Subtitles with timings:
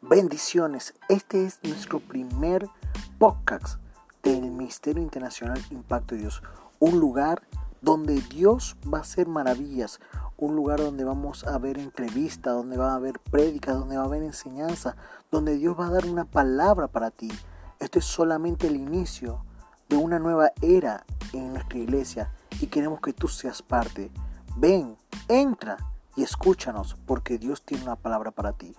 [0.00, 0.94] Bendiciones.
[1.08, 2.68] Este es nuestro primer
[3.18, 3.80] podcast
[4.22, 6.40] del Ministerio Internacional Impacto de Dios.
[6.78, 7.42] Un lugar
[7.82, 9.98] donde Dios va a hacer maravillas.
[10.36, 14.06] Un lugar donde vamos a ver entrevistas, donde va a haber prédicas, donde va a
[14.06, 14.94] haber enseñanza,
[15.32, 17.32] donde Dios va a dar una palabra para ti.
[17.80, 19.44] Esto es solamente el inicio
[19.88, 24.12] de una nueva era en nuestra iglesia y queremos que tú seas parte.
[24.56, 24.96] Ven,
[25.26, 25.76] entra
[26.14, 28.76] y escúchanos porque Dios tiene una palabra para ti.